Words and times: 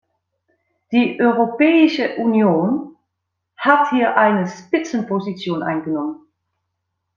Die 0.91 1.21
Europäische 1.21 2.15
Union 2.15 2.95
hat 3.55 3.91
hier 3.91 4.17
eine 4.17 4.47
Spitzenposition 4.47 5.61
eingenommen. 5.61 6.21